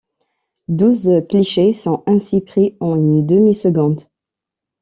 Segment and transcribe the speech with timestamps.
[0.67, 4.01] Douze clichés sont ainsi pris en une demi-seconde.